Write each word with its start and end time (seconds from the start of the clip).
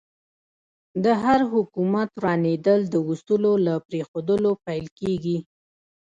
د 1.03 1.05
هر 1.23 1.39
حکومت 1.53 2.09
ورانېدل 2.17 2.79
د 2.89 2.95
اصولو 3.11 3.51
له 3.65 3.73
پرېښودلو 3.87 4.51
پیل 4.65 4.85
کېږي. 4.99 5.37